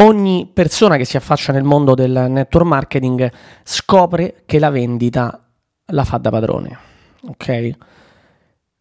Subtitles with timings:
[0.00, 3.32] Ogni persona che si affaccia nel mondo del network marketing
[3.64, 5.44] scopre che la vendita
[5.86, 6.78] la fa da padrone.
[7.26, 7.70] Ok?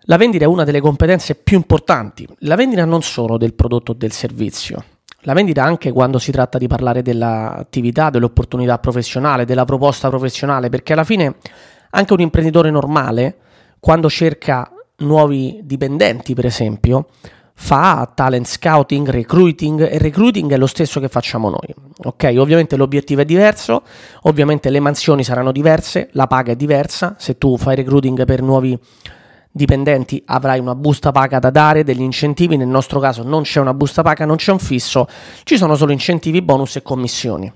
[0.01, 2.27] La vendita è una delle competenze più importanti.
[2.41, 4.83] La vendita non solo del prodotto o del servizio.
[5.21, 10.93] La vendita anche quando si tratta di parlare dell'attività, dell'opportunità professionale, della proposta professionale, perché
[10.93, 11.37] alla fine
[11.89, 13.37] anche un imprenditore normale,
[13.79, 17.07] quando cerca nuovi dipendenti, per esempio,
[17.59, 21.73] fa talent scouting, recruiting e recruiting è lo stesso che facciamo noi.
[22.03, 23.81] Ok, ovviamente l'obiettivo è diverso,
[24.21, 28.79] ovviamente le mansioni saranno diverse, la paga è diversa, se tu fai recruiting per nuovi
[29.51, 33.73] dipendenti avrai una busta paga da dare, degli incentivi, nel nostro caso non c'è una
[33.73, 35.07] busta paga, non c'è un fisso,
[35.43, 37.51] ci sono solo incentivi, bonus e commissioni.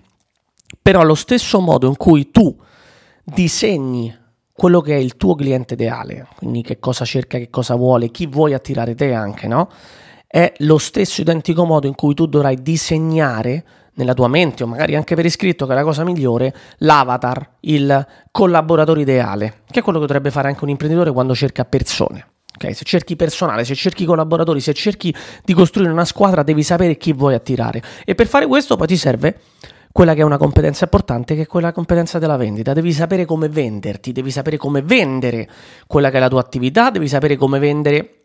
[0.81, 2.57] Però allo stesso modo in cui tu
[3.23, 4.13] disegni
[4.61, 8.27] quello che è il tuo cliente ideale, quindi che cosa cerca, che cosa vuole, chi
[8.27, 9.67] vuoi attirare te anche, no?
[10.27, 13.63] È lo stesso identico modo in cui tu dovrai disegnare
[13.95, 18.05] nella tua mente o magari anche per iscritto, che è la cosa migliore, l'avatar, il
[18.29, 22.27] collaboratore ideale, che è quello che dovrebbe fare anche un imprenditore quando cerca persone.
[22.53, 22.75] Okay?
[22.75, 25.11] Se cerchi personale, se cerchi collaboratori, se cerchi
[25.43, 27.81] di costruire una squadra, devi sapere chi vuoi attirare.
[28.05, 29.39] E per fare questo poi ti serve
[29.91, 32.73] quella che è una competenza importante, che è quella competenza della vendita.
[32.73, 35.49] Devi sapere come venderti, devi sapere come vendere
[35.87, 38.15] quella che è la tua attività, devi sapere come vendere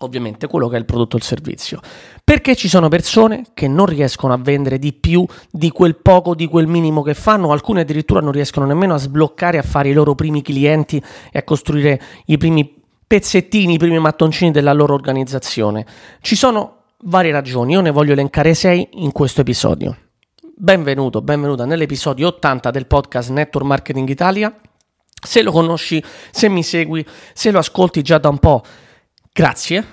[0.00, 1.80] ovviamente quello che è il prodotto o il servizio.
[2.22, 6.46] Perché ci sono persone che non riescono a vendere di più di quel poco, di
[6.46, 10.14] quel minimo che fanno, alcune addirittura non riescono nemmeno a sbloccare, a fare i loro
[10.14, 15.86] primi clienti e a costruire i primi pezzettini, i primi mattoncini della loro organizzazione.
[16.20, 19.96] Ci sono varie ragioni, io ne voglio elencare sei in questo episodio.
[20.60, 24.52] Benvenuto, benvenuta nell'episodio 80 del podcast Network Marketing Italia.
[25.24, 28.64] Se lo conosci, se mi segui, se lo ascolti già da un po',
[29.32, 29.84] grazie,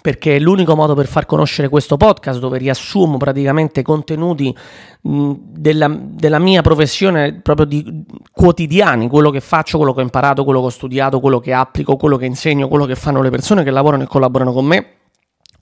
[0.00, 4.56] perché è l'unico modo per far conoscere questo podcast dove riassumo praticamente contenuti
[5.02, 10.60] della, della, mia professione proprio di quotidiani, quello che faccio, quello che ho imparato, quello
[10.60, 13.70] che ho studiato, quello che applico, quello che insegno, quello che fanno le persone che
[13.70, 14.86] lavorano e collaborano con me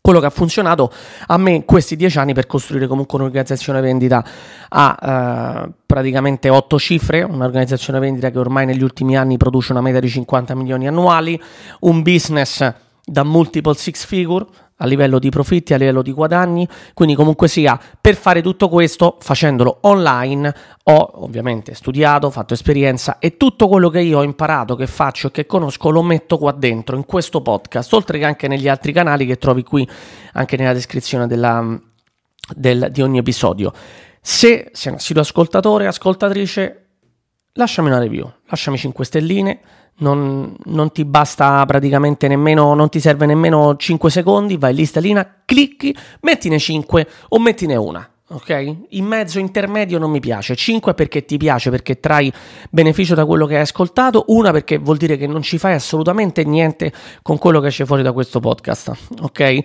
[0.04, 0.92] quello che ha funzionato
[1.28, 4.22] a me questi dieci anni per costruire comunque un'organizzazione vendita
[4.68, 10.00] a eh, praticamente otto cifre, un'organizzazione vendita che ormai negli ultimi anni produce una media
[10.00, 11.40] di 50 milioni annuali,
[11.80, 12.70] un business
[13.04, 14.46] da multiple six figure
[14.78, 19.18] a livello di profitti, a livello di guadagni, quindi comunque sia per fare tutto questo
[19.20, 24.86] facendolo online ho ovviamente studiato, fatto esperienza e tutto quello che io ho imparato, che
[24.86, 28.68] faccio e che conosco lo metto qua dentro in questo podcast, oltre che anche negli
[28.68, 29.88] altri canali che trovi qui
[30.32, 31.78] anche nella descrizione della,
[32.54, 33.72] del, di ogni episodio.
[34.20, 36.83] Se sei un assiduo ascoltatore, ascoltatrice,
[37.54, 39.60] lasciami una review, lasciami 5 stelline
[39.96, 45.42] non, non, ti basta praticamente nemmeno, non ti serve nemmeno 5 secondi, vai lì stellina,
[45.44, 48.08] clicchi, mettine 5 o mettine una.
[48.26, 48.76] Ok?
[48.90, 50.56] In mezzo intermedio non mi piace.
[50.56, 52.32] 5 perché ti piace, perché trai
[52.70, 54.24] beneficio da quello che hai ascoltato.
[54.28, 56.92] Una perché vuol dire che non ci fai assolutamente niente
[57.22, 58.92] con quello che esce fuori da questo podcast.
[59.20, 59.58] Ok?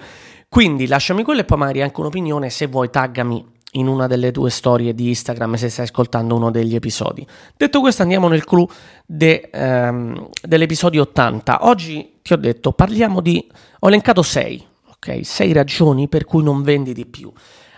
[0.50, 2.50] Quindi lasciami quello e poi magari anche un'opinione.
[2.50, 6.74] Se vuoi, taggami in una delle tue storie di Instagram se stai ascoltando uno degli
[6.74, 7.25] episodi.
[7.56, 8.68] Detto questo, andiamo nel clou
[9.06, 11.68] de, ehm, dell'episodio 80.
[11.68, 13.47] Oggi ti ho detto, parliamo di...
[13.80, 15.19] ho elencato 6, ok?
[15.24, 17.31] 6 ragioni per cui non vendi di più.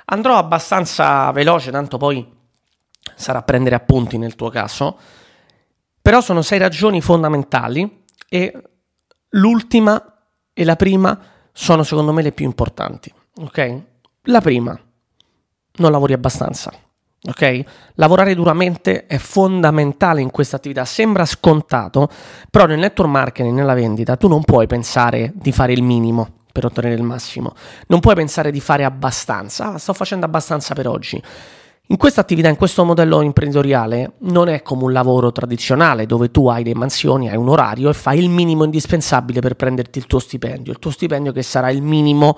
[0.05, 2.25] Andrò abbastanza veloce, tanto poi
[3.15, 4.97] sarà a prendere appunti nel tuo caso,
[6.01, 8.63] però sono 6 ragioni fondamentali e
[9.29, 10.03] l'ultima
[10.53, 11.19] e la prima
[11.51, 13.81] sono secondo me le più importanti, ok?
[14.23, 14.79] La prima
[15.81, 16.71] non lavori abbastanza.
[17.23, 17.63] Ok?
[17.95, 20.85] Lavorare duramente è fondamentale in questa attività.
[20.85, 22.09] Sembra scontato,
[22.49, 26.65] però nel network marketing, nella vendita, tu non puoi pensare di fare il minimo per
[26.65, 27.53] ottenere il massimo.
[27.87, 29.73] Non puoi pensare di fare abbastanza.
[29.73, 31.21] Ah, sto facendo abbastanza per oggi.
[31.87, 36.47] In questa attività, in questo modello imprenditoriale, non è come un lavoro tradizionale dove tu
[36.47, 40.19] hai le mansioni, hai un orario e fai il minimo indispensabile per prenderti il tuo
[40.19, 40.71] stipendio.
[40.71, 42.37] Il tuo stipendio che sarà il minimo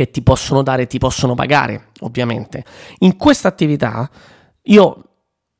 [0.00, 2.64] che ti possono dare, ti possono pagare, ovviamente.
[3.00, 4.08] In questa attività
[4.62, 5.04] io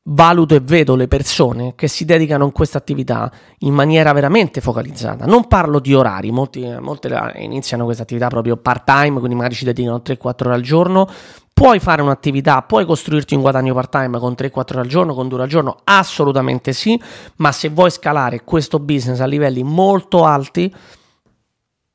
[0.05, 5.25] valuto e vedo le persone che si dedicano a questa attività in maniera veramente focalizzata.
[5.27, 9.63] Non parlo di orari, molti, molte iniziano questa attività proprio part time, quindi magari ci
[9.65, 11.07] dedicano 3-4 ore al giorno.
[11.53, 15.27] Puoi fare un'attività, puoi costruirti un guadagno part time con 3-4 ore al giorno, con
[15.27, 15.77] 2 ore al giorno?
[15.83, 16.99] Assolutamente sì,
[17.35, 20.73] ma se vuoi scalare questo business a livelli molto alti,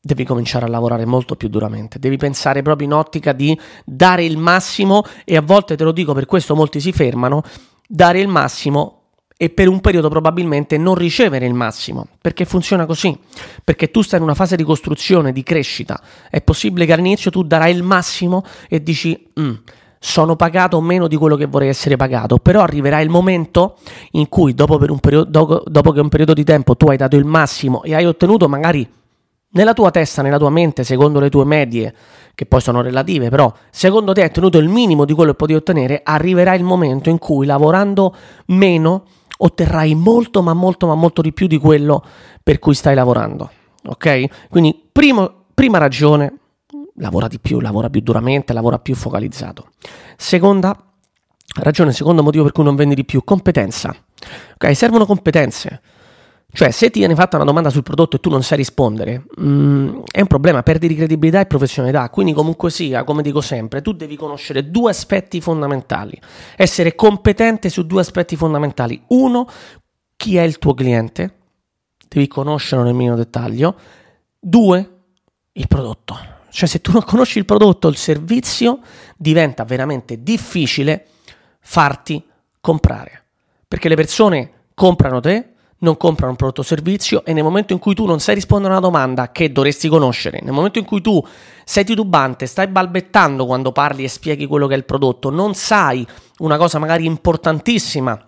[0.06, 4.38] devi cominciare a lavorare molto più duramente, devi pensare proprio in ottica di dare il
[4.38, 7.42] massimo e a volte te lo dico, per questo molti si fermano,
[7.86, 9.00] dare il massimo
[9.36, 13.18] e per un periodo probabilmente non ricevere il massimo, perché funziona così,
[13.62, 16.00] perché tu stai in una fase di costruzione, di crescita,
[16.30, 19.54] è possibile che all'inizio tu darai il massimo e dici mm,
[19.98, 23.76] sono pagato meno di quello che vorrei essere pagato, però arriverà il momento
[24.12, 27.24] in cui dopo, periodo, dopo, dopo che un periodo di tempo tu hai dato il
[27.24, 28.88] massimo e hai ottenuto magari
[29.56, 31.94] nella tua testa, nella tua mente, secondo le tue medie,
[32.34, 35.58] che poi sono relative, però secondo te hai ottenuto il minimo di quello che potevi
[35.58, 38.14] ottenere, arriverà il momento in cui lavorando
[38.46, 39.04] meno
[39.38, 42.04] otterrai molto, ma molto, ma molto di più di quello
[42.42, 43.50] per cui stai lavorando.
[43.86, 44.48] Ok?
[44.50, 46.38] Quindi, primo, prima ragione,
[46.96, 49.70] lavora di più, lavora più duramente, lavora più focalizzato.
[50.16, 50.76] Seconda
[51.62, 53.94] ragione, secondo motivo per cui non vendi di più, competenza.
[54.54, 55.80] Ok, servono competenze.
[56.52, 59.98] Cioè, se ti viene fatta una domanda sul prodotto e tu non sai rispondere, mm,
[60.10, 62.08] è un problema, perdi di credibilità e professionalità.
[62.08, 66.18] Quindi, comunque sia, come dico sempre, tu devi conoscere due aspetti fondamentali.
[66.56, 69.02] Essere competente su due aspetti fondamentali.
[69.08, 69.46] Uno,
[70.16, 71.34] chi è il tuo cliente,
[72.08, 73.76] devi conoscerlo nel minimo dettaglio.
[74.38, 74.90] Due,
[75.52, 76.34] il prodotto.
[76.48, 78.80] Cioè, se tu non conosci il prodotto il servizio,
[79.16, 81.06] diventa veramente difficile
[81.60, 82.24] farti
[82.60, 83.24] comprare.
[83.68, 87.78] Perché le persone comprano te, non comprano un prodotto o servizio e nel momento in
[87.78, 91.00] cui tu non sai rispondere a una domanda che dovresti conoscere, nel momento in cui
[91.00, 91.24] tu
[91.64, 96.06] sei titubante, stai balbettando quando parli e spieghi quello che è il prodotto, non sai
[96.38, 98.18] una cosa magari importantissima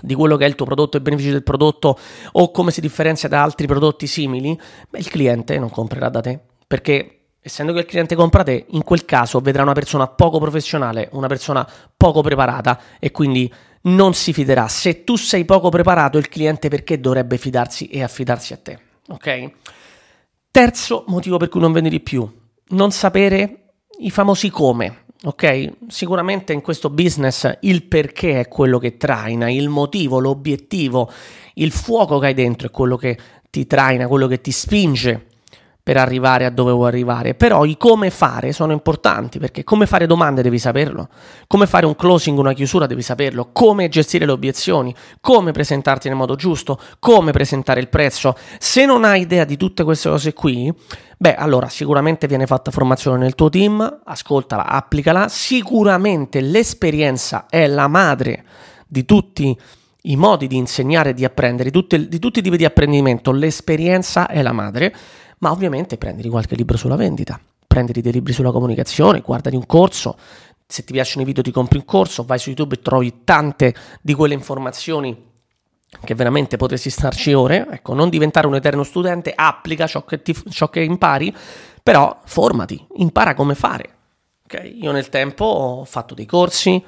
[0.00, 1.98] di quello che è il tuo prodotto e i benefici del prodotto
[2.32, 4.58] o come si differenzia da altri prodotti simili,
[4.90, 8.82] beh, il cliente non comprerà da te perché essendo che il cliente compra te, in
[8.82, 13.52] quel caso vedrà una persona poco professionale, una persona poco preparata e quindi
[13.84, 14.68] non si fiderà.
[14.68, 18.78] Se tu sei poco preparato, il cliente perché dovrebbe fidarsi e affidarsi a te?
[19.08, 19.50] Ok?
[20.50, 22.30] Terzo motivo per cui non vendi di più,
[22.68, 25.02] non sapere i famosi come.
[25.24, 25.70] Ok?
[25.88, 31.10] Sicuramente in questo business il perché è quello che traina, il motivo, l'obiettivo,
[31.54, 33.18] il fuoco che hai dentro è quello che
[33.50, 35.28] ti traina, quello che ti spinge
[35.84, 40.06] per arrivare a dove vuoi arrivare, però i come fare sono importanti perché come fare
[40.06, 41.08] domande devi saperlo,
[41.46, 46.16] come fare un closing, una chiusura devi saperlo, come gestire le obiezioni, come presentarti nel
[46.16, 48.34] modo giusto, come presentare il prezzo.
[48.58, 50.72] Se non hai idea di tutte queste cose qui,
[51.18, 57.88] beh, allora sicuramente viene fatta formazione nel tuo team, ascoltala, applicala, sicuramente l'esperienza è la
[57.88, 58.44] madre
[58.86, 59.54] di tutti
[60.06, 63.32] i modi di insegnare e di apprendere, di, tutte, di tutti i tipi di apprendimento,
[63.32, 64.94] l'esperienza è la madre
[65.38, 70.16] ma ovviamente prenditi qualche libro sulla vendita, prenditi dei libri sulla comunicazione, guardati un corso,
[70.66, 73.74] se ti piacciono i video ti compri un corso, vai su YouTube e trovi tante
[74.00, 75.32] di quelle informazioni
[76.02, 80.34] che veramente potresti starci ore, ecco, non diventare un eterno studente, applica ciò che, ti,
[80.50, 81.34] ciò che impari,
[81.82, 83.90] però formati, impara come fare.
[84.44, 84.82] Okay?
[84.82, 86.82] Io nel tempo ho fatto dei corsi,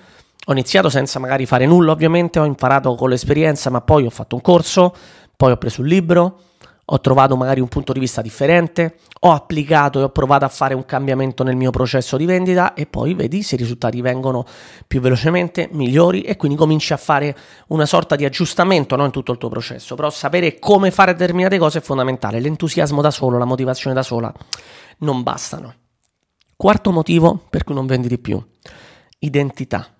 [0.49, 4.35] ho iniziato senza magari fare nulla ovviamente, ho imparato con l'esperienza, ma poi ho fatto
[4.35, 4.95] un corso,
[5.37, 6.41] poi ho preso un libro,
[6.89, 10.75] ho trovato magari un punto di vista differente, ho applicato e ho provato a fare
[10.75, 14.45] un cambiamento nel mio processo di vendita e poi vedi se i risultati vengono
[14.87, 17.37] più velocemente, migliori e quindi cominci a fare
[17.69, 19.97] una sorta di aggiustamento no, in tutto il tuo processo.
[19.97, 24.33] Però sapere come fare determinate cose è fondamentale, l'entusiasmo da solo, la motivazione da sola
[24.99, 25.75] non bastano.
[26.55, 28.41] Quarto motivo per cui non vendi di più,
[29.19, 29.96] identità.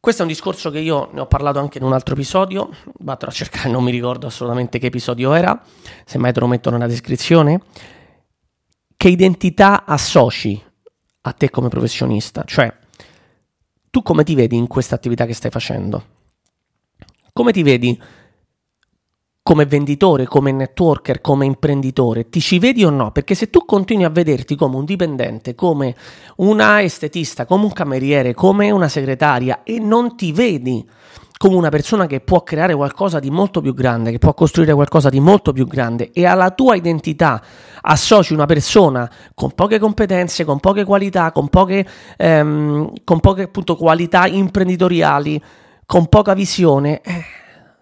[0.00, 3.26] Questo è un discorso che io ne ho parlato anche in un altro episodio, vado
[3.26, 5.60] a cercare, non mi ricordo assolutamente che episodio era,
[6.04, 7.60] semmai te lo metto nella descrizione.
[8.96, 10.62] Che identità associ
[11.22, 12.44] a te come professionista?
[12.44, 12.72] Cioè,
[13.90, 16.04] tu come ti vedi in questa attività che stai facendo?
[17.32, 18.00] Come ti vedi
[19.48, 23.12] come venditore, come networker, come imprenditore, ti ci vedi o no?
[23.12, 25.94] Perché se tu continui a vederti come un dipendente, come
[26.36, 30.86] una estetista, come un cameriere, come una segretaria e non ti vedi
[31.38, 35.08] come una persona che può creare qualcosa di molto più grande, che può costruire qualcosa
[35.08, 37.42] di molto più grande e alla tua identità
[37.80, 41.88] associ una persona con poche competenze, con poche qualità, con poche,
[42.18, 45.42] ehm, con poche appunto, qualità imprenditoriali,
[45.86, 47.24] con poca visione, eh,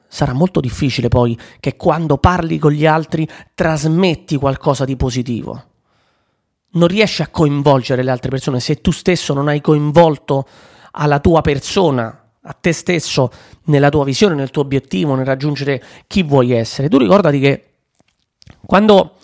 [0.09, 5.65] sarà molto difficile poi che quando parli con gli altri trasmetti qualcosa di positivo.
[6.73, 10.47] Non riesci a coinvolgere le altre persone se tu stesso non hai coinvolto
[10.93, 13.31] alla tua persona, a te stesso,
[13.65, 16.89] nella tua visione, nel tuo obiettivo, nel raggiungere chi vuoi essere.
[16.89, 17.65] Tu ricordati che
[18.65, 19.17] quando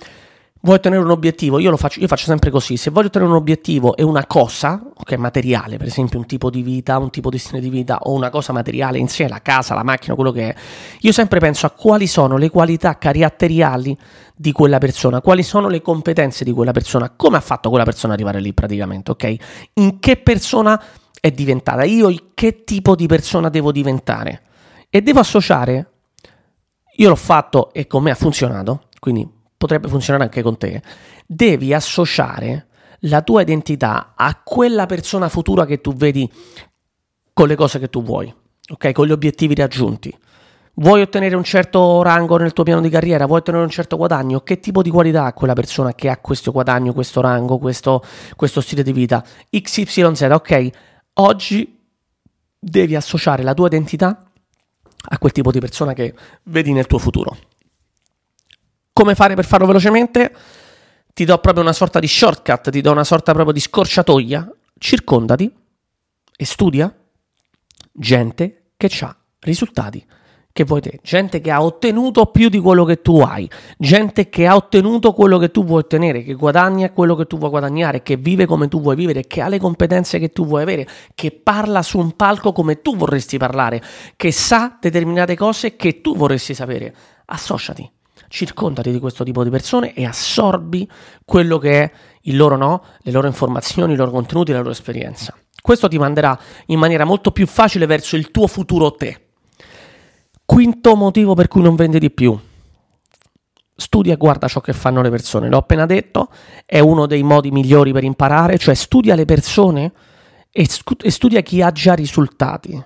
[0.64, 3.36] vuoi ottenere un obiettivo, io lo faccio, io faccio sempre così, se voglio ottenere un
[3.36, 7.38] obiettivo e una cosa, ok, materiale, per esempio un tipo di vita, un tipo di
[7.38, 10.50] stile di vita o una cosa materiale in sé, la casa, la macchina, quello che
[10.50, 10.54] è,
[11.00, 13.96] io sempre penso a quali sono le qualità caratteriali
[14.36, 18.12] di quella persona, quali sono le competenze di quella persona, come ha fatto quella persona
[18.12, 19.34] ad arrivare lì praticamente, ok?
[19.74, 20.80] In che persona
[21.20, 24.42] è diventata, io che tipo di persona devo diventare
[24.88, 25.90] e devo associare,
[26.96, 30.82] io l'ho fatto e con me ha funzionato, quindi potrebbe funzionare anche con te,
[31.24, 32.66] devi associare
[33.02, 36.28] la tua identità a quella persona futura che tu vedi
[37.32, 38.32] con le cose che tu vuoi,
[38.70, 38.90] ok?
[38.90, 40.12] Con gli obiettivi raggiunti.
[40.74, 43.26] Vuoi ottenere un certo rango nel tuo piano di carriera?
[43.26, 44.40] Vuoi ottenere un certo guadagno?
[44.40, 48.02] Che tipo di qualità ha quella persona che ha questo guadagno, questo rango, questo,
[48.34, 49.24] questo stile di vita?
[49.48, 50.70] XYZ, ok?
[51.14, 51.78] Oggi
[52.58, 54.24] devi associare la tua identità
[55.08, 56.14] a quel tipo di persona che
[56.44, 57.36] vedi nel tuo futuro.
[58.92, 60.34] Come fare per farlo velocemente?
[61.14, 64.50] Ti do proprio una sorta di shortcut, ti do una sorta proprio di scorciatoia.
[64.78, 65.52] Circondati
[66.36, 66.92] e studia
[67.92, 70.04] gente che ha risultati
[70.52, 74.46] che vuoi te, gente che ha ottenuto più di quello che tu hai, gente che
[74.46, 78.16] ha ottenuto quello che tu vuoi ottenere, che guadagna quello che tu vuoi guadagnare, che
[78.16, 81.82] vive come tu vuoi vivere, che ha le competenze che tu vuoi avere, che parla
[81.82, 83.82] su un palco come tu vorresti parlare,
[84.14, 86.94] che sa determinate cose che tu vorresti sapere.
[87.24, 87.90] Associati,
[88.32, 90.90] circondati di questo tipo di persone e assorbi
[91.22, 95.36] quello che è il loro no, le loro informazioni, i loro contenuti, la loro esperienza.
[95.60, 96.36] Questo ti manderà
[96.66, 99.28] in maniera molto più facile verso il tuo futuro te.
[100.46, 102.36] Quinto motivo per cui non vendi di più.
[103.76, 105.48] Studia e guarda ciò che fanno le persone.
[105.48, 106.30] L'ho appena detto,
[106.64, 109.92] è uno dei modi migliori per imparare, cioè studia le persone
[110.50, 112.82] e, studia chi ha già risultati.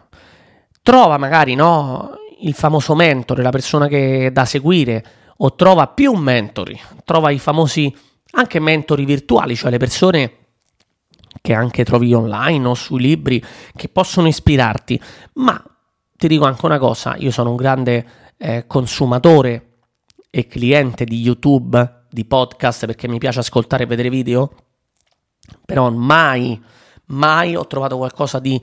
[0.83, 5.05] Trova magari no, il famoso mentore, la persona che è da seguire,
[5.38, 7.95] o trova più mentori, trova i famosi
[8.33, 10.33] anche mentori virtuali, cioè le persone
[11.40, 13.43] che anche trovi online o sui libri
[13.75, 15.00] che possono ispirarti,
[15.35, 15.62] ma
[16.16, 18.07] ti dico anche una cosa, io sono un grande
[18.38, 19.76] eh, consumatore
[20.31, 24.50] e cliente di YouTube, di podcast, perché mi piace ascoltare e vedere video,
[25.64, 26.61] però mai,
[27.07, 28.61] mai ho trovato qualcosa di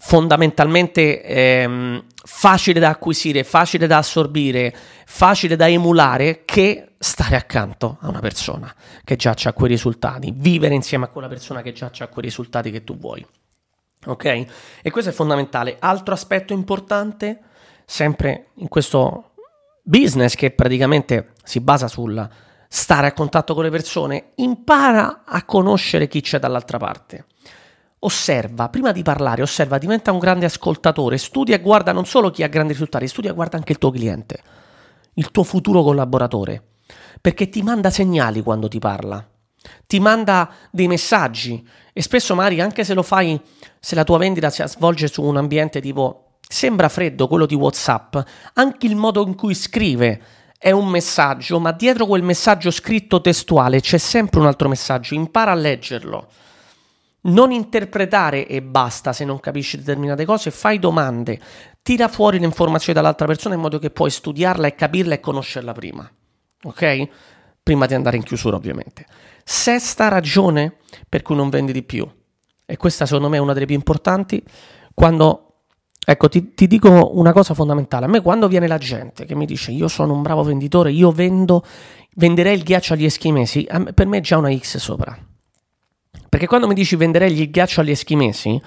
[0.00, 4.72] fondamentalmente ehm, facile da acquisire, facile da assorbire,
[5.06, 10.74] facile da emulare che stare accanto a una persona che già ha quei risultati, vivere
[10.74, 13.26] insieme a quella persona che già ha quei risultati che tu vuoi.
[14.06, 14.24] Ok?
[14.82, 15.78] E questo è fondamentale.
[15.80, 17.40] Altro aspetto importante,
[17.86, 19.32] sempre in questo
[19.82, 22.28] business che praticamente si basa sul
[22.68, 27.24] stare a contatto con le persone, impara a conoscere chi c'è dall'altra parte.
[28.00, 32.42] Osserva, prima di parlare, osserva, diventa un grande ascoltatore, studia e guarda non solo chi
[32.42, 34.42] ha grandi risultati, studia e guarda anche il tuo cliente,
[35.14, 36.62] il tuo futuro collaboratore,
[37.20, 39.26] perché ti manda segnali quando ti parla
[39.86, 43.40] ti manda dei messaggi e spesso magari anche se lo fai,
[43.80, 48.16] se la tua vendita si svolge su un ambiente tipo sembra freddo, quello di WhatsApp,
[48.54, 50.22] anche il modo in cui scrive
[50.58, 55.52] è un messaggio, ma dietro quel messaggio scritto testuale c'è sempre un altro messaggio, impara
[55.52, 56.28] a leggerlo.
[57.20, 61.40] Non interpretare e basta se non capisci determinate cose, fai domande,
[61.82, 65.72] tira fuori le informazioni dall'altra persona in modo che puoi studiarla e capirla e conoscerla
[65.72, 66.10] prima.
[66.62, 67.08] Ok?
[67.62, 69.04] Prima di andare in chiusura, ovviamente.
[69.44, 70.76] Sesta ragione
[71.08, 72.08] per cui non vendi di più,
[72.64, 74.42] e questa secondo me è una delle più importanti,
[74.94, 75.44] quando
[76.10, 78.06] Ecco, ti, ti, dico una cosa fondamentale.
[78.06, 81.10] A me quando viene la gente che mi dice io sono un bravo venditore, io
[81.10, 81.62] vendo,
[82.14, 85.14] venderei il ghiaccio agli eschimesi, per me è già una X sopra.
[86.28, 88.60] Perché quando mi dici venderei il ghiaccio agli eschimesi,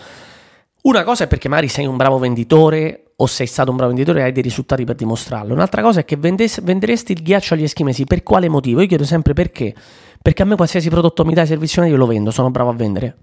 [0.84, 4.22] una cosa è perché magari sei un bravo venditore o sei stato un bravo venditore
[4.22, 5.54] e hai dei risultati per dimostrarlo.
[5.54, 8.06] Un'altra cosa è che vendes- venderesti il ghiaccio agli eschimesi.
[8.06, 8.82] Per quale motivo?
[8.82, 9.76] Io chiedo sempre perché.
[10.20, 13.18] Perché a me qualsiasi prodotto mi dai servizio io lo vendo, sono bravo a vendere.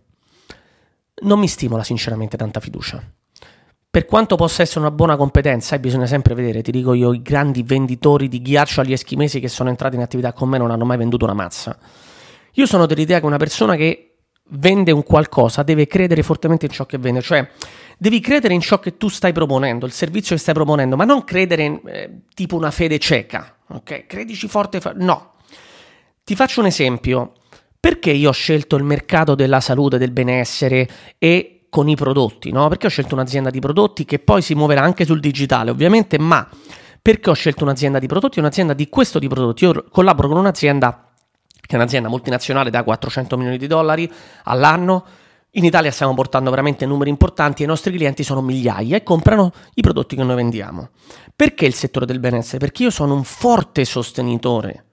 [1.22, 3.02] Non mi stimola sinceramente tanta fiducia.
[3.90, 7.22] Per quanto possa essere una buona competenza, e bisogna sempre vedere, ti dico io, i
[7.22, 10.84] grandi venditori di ghiaccio agli eschimesi che sono entrati in attività con me non hanno
[10.84, 11.76] mai venduto una mazza.
[12.58, 14.16] Io sono dell'idea che una persona che
[14.50, 17.48] vende un qualcosa deve credere fortemente in ciò che vende, cioè
[17.96, 21.22] devi credere in ciò che tu stai proponendo, il servizio che stai proponendo, ma non
[21.22, 24.06] credere in, eh, tipo una fede cieca, ok?
[24.06, 25.34] Credici forte, fa- no.
[26.24, 27.32] Ti faccio un esempio.
[27.80, 32.66] Perché io ho scelto il mercato della salute, del benessere e con i prodotti, no?
[32.66, 36.46] Perché ho scelto un'azienda di prodotti che poi si muoverà anche sul digitale, ovviamente, ma
[37.00, 38.40] perché ho scelto un'azienda di prodotti?
[38.40, 39.64] Un'azienda di questo tipo di prodotti.
[39.64, 41.07] Io collaboro con un'azienda
[41.68, 44.10] che è un'azienda multinazionale da 400 milioni di dollari
[44.44, 45.04] all'anno.
[45.50, 49.52] In Italia stiamo portando veramente numeri importanti e i nostri clienti sono migliaia e comprano
[49.74, 50.88] i prodotti che noi vendiamo.
[51.36, 52.56] Perché il settore del benessere?
[52.56, 54.86] Perché io sono un forte sostenitore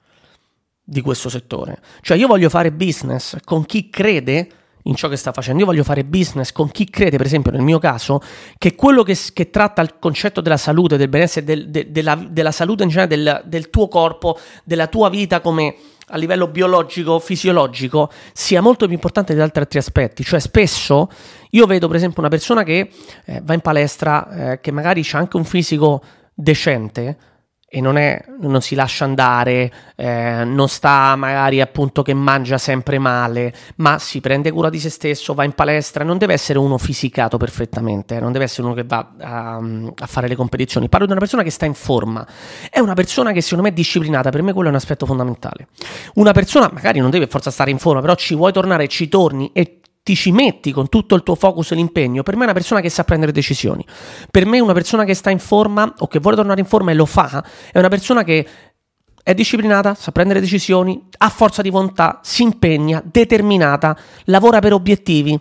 [0.83, 1.79] di questo settore.
[2.01, 4.49] Cioè io voglio fare business con chi crede
[4.83, 5.61] in ciò che sta facendo.
[5.61, 8.19] Io voglio fare business con chi crede, per esempio nel mio caso,
[8.57, 12.51] che quello che, che tratta il concetto della salute, del benessere, del, de, della, della,
[12.51, 15.75] salute in generale, del, del tuo corpo, della tua vita come
[16.09, 20.23] a livello biologico, fisiologico, sia molto più importante di altri, altri aspetti.
[20.23, 21.09] Cioè, spesso
[21.51, 22.91] io vedo, per esempio, una persona che
[23.25, 27.17] eh, va in palestra, eh, che magari ha anche un fisico decente,
[27.67, 32.99] e non, è, non, si lascia andare, eh, non sta magari appunto che mangia sempre
[32.99, 36.77] male, ma si prende cura di se stesso, va in palestra, non deve essere uno
[36.77, 41.05] fisicato perfettamente, eh, non deve essere uno che va a, a, fare le competizioni, parlo
[41.05, 42.25] di una persona che sta in forma,
[42.69, 45.67] è una persona che secondo me è disciplinata, per me quello è un aspetto fondamentale.
[46.15, 49.49] Una persona magari non deve forza stare in forma, però ci vuoi tornare, ci torni
[49.53, 52.53] e ti ci metti con tutto il tuo focus e l'impegno, per me è una
[52.53, 53.83] persona che sa prendere decisioni.
[54.29, 56.93] Per me una persona che sta in forma o che vuole tornare in forma e
[56.93, 58.47] lo fa, è una persona che
[59.23, 65.39] è disciplinata, sa prendere decisioni, ha forza di volontà, si impegna, determinata, lavora per obiettivi,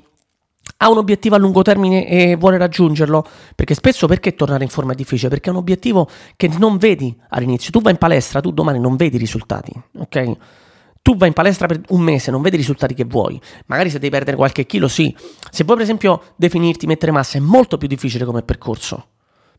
[0.78, 3.22] ha un obiettivo a lungo termine e vuole raggiungerlo,
[3.54, 5.28] perché spesso perché tornare in forma è difficile?
[5.28, 7.70] Perché è un obiettivo che non vedi all'inizio.
[7.70, 10.36] Tu vai in palestra, tu domani non vedi i risultati, ok?
[11.04, 13.98] Tu vai in palestra per un mese, non vedi i risultati che vuoi, magari se
[13.98, 15.14] devi perdere qualche chilo, sì.
[15.50, 19.08] Se vuoi, per esempio, definirti, mettere massa, è molto più difficile come percorso.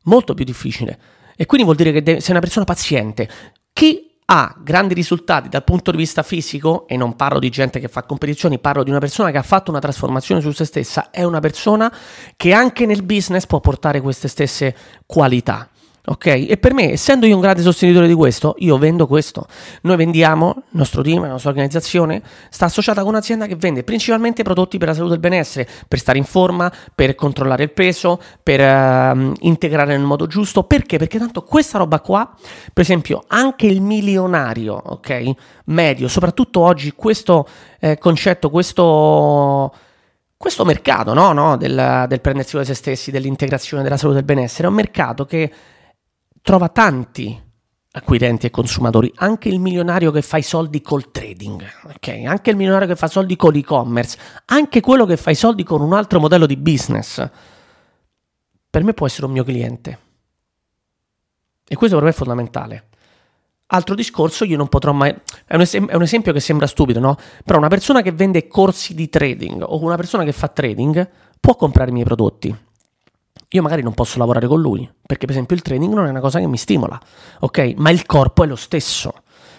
[0.06, 1.00] Molto più difficile.
[1.36, 3.30] E quindi vuol dire che sei una persona paziente.
[3.74, 7.90] Chi ha grandi risultati dal punto di vista fisico, e non parlo di gente che
[7.90, 11.22] fa competizioni, parlo di una persona che ha fatto una trasformazione su se stessa, è
[11.22, 11.94] una persona
[12.36, 14.76] che anche nel business può portare queste stesse
[15.06, 15.70] qualità.
[16.08, 16.26] Ok?
[16.26, 19.48] E per me, essendo io un grande sostenitore di questo, io vendo questo.
[19.82, 24.44] Noi vendiamo, il nostro team, la nostra organizzazione sta associata con un'azienda che vende principalmente
[24.44, 28.20] prodotti per la salute e il benessere, per stare in forma, per controllare il peso,
[28.44, 30.64] per uh, integrare nel modo giusto.
[30.64, 30.98] Perché?
[30.98, 32.32] Perché tanto questa roba qua,
[32.72, 35.32] per esempio, anche il milionario, ok?
[35.66, 37.48] Medio, soprattutto oggi questo
[37.80, 39.74] eh, concetto, questo
[40.38, 44.24] questo mercato no, no, del, del prendersi cura di se stessi, dell'integrazione della salute e
[44.24, 45.52] del benessere, è un mercato che
[46.46, 47.42] trova tanti
[47.94, 52.08] acquirenti e consumatori, anche il milionario che fa i soldi col trading, ok?
[52.28, 55.82] Anche il milionario che fa soldi con l'e-commerce, anche quello che fa i soldi con
[55.82, 57.28] un altro modello di business,
[58.70, 60.00] per me può essere un mio cliente.
[61.68, 62.90] E questo per me è fondamentale.
[63.68, 65.20] Altro discorso, io non potrò mai...
[65.46, 67.18] È un, es- è un, esempio che sembra stupido, no?
[67.44, 71.10] Però una persona che vende corsi di trading o una persona che fa trading
[71.40, 72.56] può comprare i miei prodotti
[73.56, 76.20] io magari non posso lavorare con lui, perché per esempio il training non è una
[76.20, 77.00] cosa che mi stimola,
[77.40, 77.74] ok?
[77.78, 79.14] Ma il corpo è lo stesso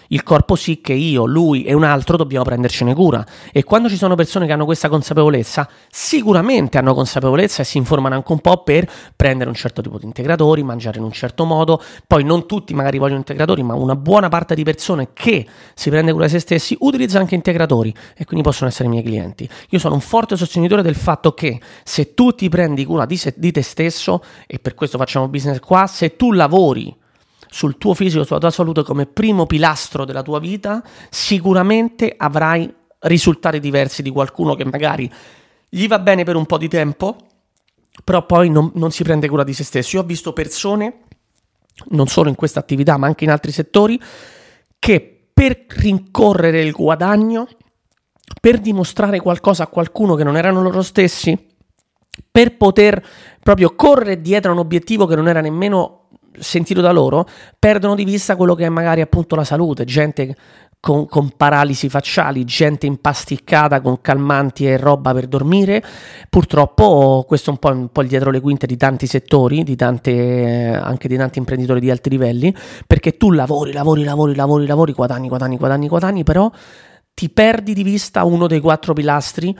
[0.09, 3.25] il corpo sì che io, lui e un altro dobbiamo prendercene cura.
[3.51, 8.15] E quando ci sono persone che hanno questa consapevolezza, sicuramente hanno consapevolezza e si informano
[8.15, 11.81] anche un po' per prendere un certo tipo di integratori, mangiare in un certo modo.
[12.05, 16.11] Poi non tutti magari vogliono integratori, ma una buona parte di persone che si prende
[16.11, 19.49] cura di se stessi utilizza anche integratori e quindi possono essere i miei clienti.
[19.69, 23.33] Io sono un forte sostenitore del fatto che se tu ti prendi cura di, se,
[23.37, 26.95] di te stesso, e per questo facciamo business qua, se tu lavori
[27.49, 33.59] sul tuo fisico, sulla tua salute come primo pilastro della tua vita, sicuramente avrai risultati
[33.59, 35.11] diversi di qualcuno che magari
[35.69, 37.15] gli va bene per un po' di tempo,
[38.03, 39.95] però poi non, non si prende cura di se stesso.
[39.97, 40.99] Io ho visto persone,
[41.89, 43.99] non solo in questa attività, ma anche in altri settori,
[44.79, 47.47] che per rincorrere il guadagno,
[48.39, 51.55] per dimostrare qualcosa a qualcuno che non erano loro stessi,
[52.31, 53.03] per poter
[53.41, 56.06] proprio correre dietro a un obiettivo che non era nemmeno
[56.39, 60.35] sentito da loro, perdono di vista quello che è magari appunto la salute, gente
[60.79, 65.83] con, con, paralisi facciali, gente impasticcata con calmanti e roba per dormire.
[66.29, 69.75] Purtroppo questo è un po', un po', il dietro le quinte di tanti settori, di
[69.75, 72.53] tante, anche di tanti imprenditori di alti livelli,
[72.85, 76.49] perché tu lavori, lavori, lavori, lavori, lavori, guadagni, guadagni, guadagni, guadagni, però
[77.13, 79.57] ti perdi di vista uno dei quattro pilastri.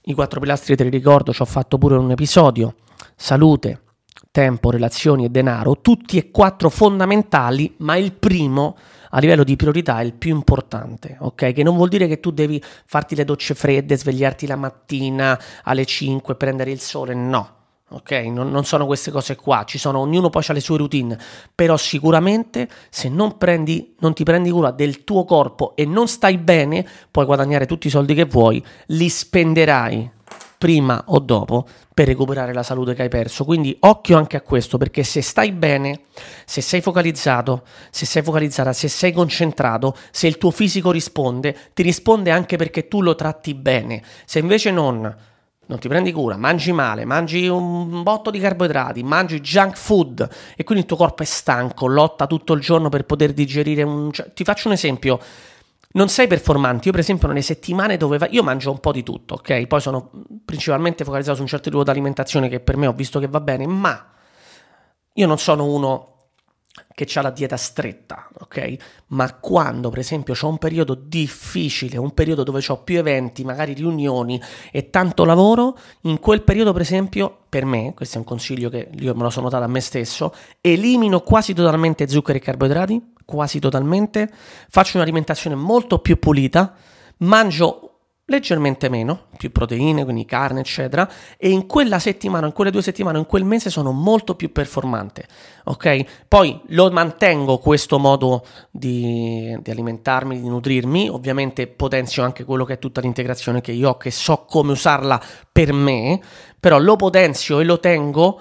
[0.00, 2.74] I quattro pilastri te li ricordo, ci ho fatto pure un episodio.
[3.14, 3.80] Salute,
[4.30, 8.76] tempo, relazioni e denaro, tutti e quattro fondamentali, ma il primo
[9.10, 11.52] a livello di priorità è il più importante, ok?
[11.52, 15.84] Che non vuol dire che tu devi farti le docce fredde, svegliarti la mattina alle
[15.84, 17.56] 5, prendere il sole, no.
[17.90, 21.18] Ok, non, non sono queste cose qua, ci sono, ognuno poi ha le sue routine,
[21.54, 26.36] però sicuramente se non, prendi, non ti prendi cura del tuo corpo e non stai
[26.36, 30.10] bene, puoi guadagnare tutti i soldi che vuoi, li spenderai
[30.58, 33.44] prima o dopo per recuperare la salute che hai perso.
[33.44, 36.02] Quindi occhio anche a questo, perché se stai bene,
[36.44, 41.82] se sei focalizzato, se sei focalizzata, se sei concentrato, se il tuo fisico risponde, ti
[41.82, 44.02] risponde anche perché tu lo tratti bene.
[44.26, 45.16] Se invece non
[45.68, 50.64] non ti prendi cura, mangi male, mangi un botto di carboidrati, mangi junk food e
[50.64, 54.10] quindi il tuo corpo è stanco, lotta tutto il giorno per poter digerire un...
[54.10, 55.20] Cioè, ti faccio un esempio,
[55.92, 56.86] non sei performante.
[56.86, 58.28] Io, per esempio, nelle settimane dove va...
[58.30, 59.66] io mangio un po' di tutto, ok?
[59.66, 60.10] Poi sono
[60.44, 63.40] principalmente focalizzato su un certo tipo di alimentazione che per me ho visto che va
[63.40, 64.12] bene, ma
[65.14, 66.12] io non sono uno
[66.94, 68.76] che ha la dieta stretta, ok?
[69.08, 73.72] Ma quando, per esempio, ho un periodo difficile, un periodo dove ho più eventi, magari
[73.72, 78.68] riunioni e tanto lavoro, in quel periodo, per esempio, per me, questo è un consiglio
[78.68, 83.12] che io me lo sono dato a me stesso, elimino quasi totalmente zuccheri e carboidrati,
[83.28, 84.32] quasi totalmente,
[84.70, 86.74] faccio un'alimentazione molto più pulita,
[87.18, 87.88] mangio
[88.24, 93.18] leggermente meno, più proteine, quindi carne, eccetera, e in quella settimana, in quelle due settimane,
[93.18, 95.26] in quel mese sono molto più performante,
[95.64, 96.24] ok?
[96.26, 102.74] Poi lo mantengo questo modo di, di alimentarmi, di nutrirmi, ovviamente potenzio anche quello che
[102.74, 105.20] è tutta l'integrazione che io ho, che so come usarla
[105.52, 106.18] per me,
[106.58, 108.40] però lo potenzio e lo tengo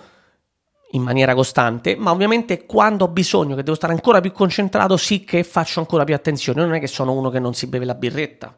[0.92, 5.24] in maniera costante, ma ovviamente quando ho bisogno che devo stare ancora più concentrato, sì
[5.24, 7.96] che faccio ancora più attenzione, non è che sono uno che non si beve la
[7.96, 8.54] birretta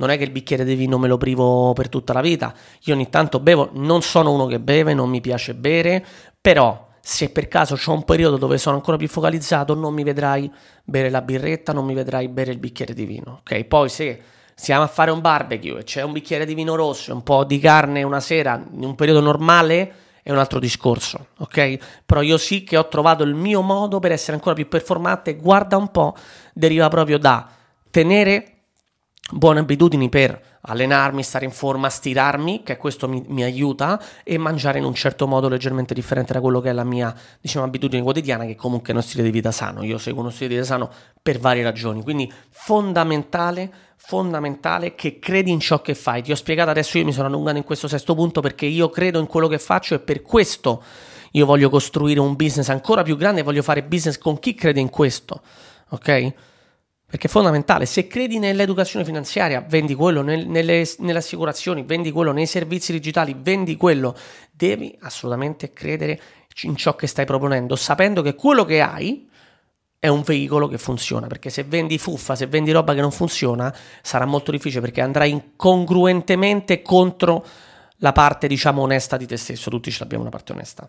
[0.00, 2.54] non è che il bicchiere di vino me lo privo per tutta la vita.
[2.84, 6.02] Io ogni tanto bevo, non sono uno che beve, non mi piace bere,
[6.40, 10.50] però se per caso ho un periodo dove sono ancora più focalizzato, non mi vedrai
[10.84, 13.40] bere la birretta, non mi vedrai bere il bicchiere di vino.
[13.40, 13.64] Ok?
[13.64, 14.22] Poi se
[14.54, 17.44] siamo a fare un barbecue e c'è un bicchiere di vino rosso e un po'
[17.44, 19.92] di carne una sera in un periodo normale,
[20.30, 22.02] è un altro discorso, ok?
[22.06, 25.76] Però io sì che ho trovato il mio modo per essere ancora più performante, guarda
[25.76, 26.14] un po',
[26.54, 27.48] deriva proprio da
[27.90, 28.58] tenere
[29.32, 34.78] buone abitudini per allenarmi, stare in forma, stirarmi, che questo mi, mi, aiuta, e mangiare
[34.78, 38.44] in un certo modo leggermente differente da quello che è la mia, diciamo, abitudine quotidiana,
[38.44, 39.82] che comunque è uno stile di vita sano.
[39.82, 40.90] Io seguo uno stile di vita sano
[41.22, 46.22] per varie ragioni, quindi fondamentale, fondamentale che credi in ciò che fai.
[46.22, 49.18] Ti ho spiegato adesso, io mi sono allungato in questo sesto punto perché io credo
[49.18, 50.82] in quello che faccio e per questo
[51.32, 54.90] io voglio costruire un business ancora più grande voglio fare business con chi crede in
[54.90, 55.42] questo,
[55.90, 56.32] ok?
[57.10, 62.30] Perché è fondamentale, se credi nell'educazione finanziaria, vendi quello, nel, nelle, nelle, assicurazioni, vendi quello,
[62.30, 64.16] nei servizi digitali, vendi quello,
[64.52, 66.20] devi assolutamente credere
[66.62, 69.28] in ciò che stai proponendo, sapendo che quello che hai
[69.98, 73.74] è un veicolo che funziona, perché se vendi fuffa, se vendi roba che non funziona,
[74.02, 77.44] sarà molto difficile perché andrai incongruentemente contro
[77.96, 80.88] la parte, diciamo, onesta di te stesso, tutti ce l'abbiamo una parte onesta.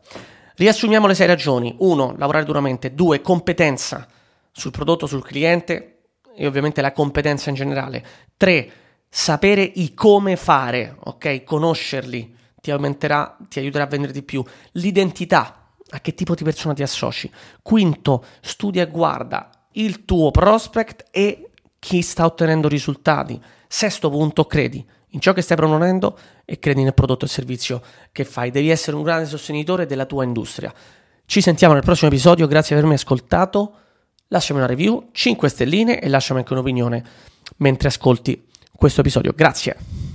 [0.55, 1.75] Riassumiamo le sei ragioni.
[1.79, 2.93] Uno, lavorare duramente.
[2.93, 4.07] Due, competenza
[4.51, 6.00] sul prodotto, sul cliente
[6.41, 8.04] e ovviamente la competenza in generale.
[8.36, 8.71] 3.
[9.08, 11.43] Sapere i come fare, ok?
[11.43, 14.43] Conoscerli ti aumenterà, ti aiuterà a vendere di più.
[14.71, 17.32] L'identità, a che tipo di persona ti associ.
[17.62, 23.39] Quinto, studia e guarda il tuo prospect e chi sta ottenendo risultati.
[23.67, 28.25] Sesto punto, credi in ciò che stai proponendo e credi nel prodotto e servizio che
[28.25, 28.49] fai.
[28.49, 30.73] Devi essere un grande sostenitore della tua industria.
[31.23, 33.75] Ci sentiamo nel prossimo episodio, grazie per avermi ascoltato
[34.31, 37.03] lasciami una review, 5 stelline e lasciami anche un'opinione
[37.57, 39.33] mentre ascolti questo episodio.
[39.35, 40.11] Grazie.